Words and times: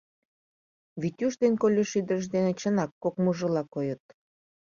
Витюш 1.01 1.33
ден 1.41 1.53
Колюш 1.61 1.91
ӱдырышт 1.99 2.29
дене 2.35 2.51
чынак 2.59 2.91
кок 3.03 3.15
мужырла 3.23 3.63
койыт. 3.73 4.03